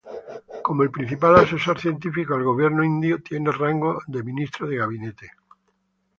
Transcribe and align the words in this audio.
Como 0.65 0.81
el 0.81 0.89
principal 0.89 1.35
asesor 1.35 1.79
científico 1.79 2.33
al 2.33 2.41
gobierno 2.43 2.83
indio, 2.83 3.21
tiene 3.21 3.51
rango 3.51 4.01
de 4.07 4.23
Ministro 4.23 4.65
de 4.65 4.77
Gabinete. 4.77 5.31